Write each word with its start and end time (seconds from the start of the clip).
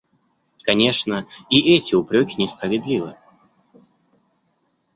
Конечно, 0.63 1.27
и 1.51 1.75
эти 1.77 1.93
упреки 1.93 2.41
несправедливы. 2.41 3.15